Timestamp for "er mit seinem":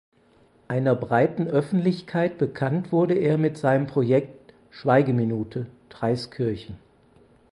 3.13-3.85